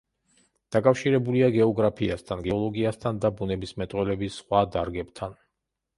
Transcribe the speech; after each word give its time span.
დაკავშირებულია 0.75 1.49
გეოგრაფიასთან, 1.57 2.41
გეოლოგიასთან 2.49 3.19
და 3.27 3.33
ბუნებისმეტყველების 3.41 4.43
სხვა 4.43 4.67
დარგებთან. 4.77 5.41